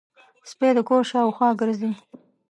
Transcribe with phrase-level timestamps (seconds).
[0.51, 1.91] سپي د کور شاوخوا ګرځي.